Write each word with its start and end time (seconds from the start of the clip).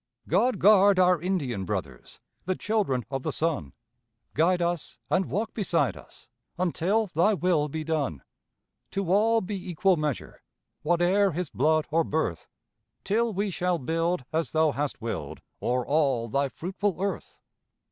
God 0.27 0.57
guard 0.57 0.97
our 0.97 1.21
Indian 1.21 1.63
brothers, 1.63 2.19
The 2.45 2.55
Children 2.55 3.05
of 3.11 3.21
the 3.21 3.31
Sun, 3.31 3.73
Guide 4.33 4.59
us 4.59 4.97
and 5.11 5.27
walk 5.29 5.53
beside 5.53 5.95
us, 5.95 6.27
Until 6.57 7.05
Thy 7.05 7.35
will 7.35 7.67
be 7.67 7.83
done. 7.83 8.23
To 8.93 9.11
all 9.11 9.41
be 9.41 9.69
equal 9.69 9.97
measure, 9.97 10.41
Whate'er 10.81 11.33
his 11.33 11.51
blood 11.51 11.85
or 11.91 12.03
birth, 12.03 12.47
Till 13.03 13.31
we 13.31 13.51
shall 13.51 13.77
build 13.77 14.25
as 14.33 14.53
Thou 14.53 14.71
hast 14.71 14.99
willed 15.03 15.41
O'er 15.61 15.85
all 15.85 16.27
Thy 16.27 16.49
fruitful 16.49 16.97
Earth. 16.99 17.39